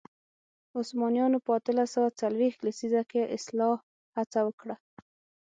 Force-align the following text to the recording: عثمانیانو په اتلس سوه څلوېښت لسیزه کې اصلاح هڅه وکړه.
عثمانیانو 0.79 1.37
په 1.45 1.51
اتلس 1.57 1.89
سوه 1.95 2.09
څلوېښت 2.19 2.59
لسیزه 2.67 3.01
کې 3.11 3.31
اصلاح 3.37 3.75
هڅه 4.17 4.39
وکړه. 4.47 4.75